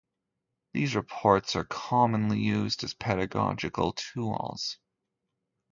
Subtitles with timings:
[0.73, 4.79] These reports are commonly used as pedagogical tools.